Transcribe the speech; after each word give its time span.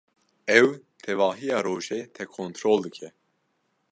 Ew 0.59 0.67
tevahiya 1.03 1.57
rojê 1.67 2.01
te 2.15 2.23
kontrol 2.35 2.79
dike. 2.85 3.09